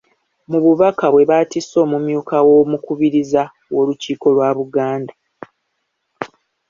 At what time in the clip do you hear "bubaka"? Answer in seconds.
0.63-1.05